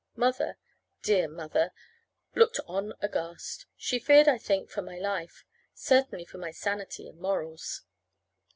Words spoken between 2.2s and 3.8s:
looked on aghast.